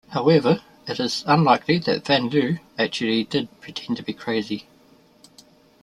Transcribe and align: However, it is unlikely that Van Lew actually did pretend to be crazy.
However, 0.07 0.61
it 0.87 0.99
is 0.99 1.23
unlikely 1.27 1.77
that 1.77 2.07
Van 2.07 2.27
Lew 2.29 2.57
actually 2.75 3.23
did 3.23 3.61
pretend 3.61 3.97
to 3.97 4.03
be 4.03 4.13
crazy. 4.13 4.65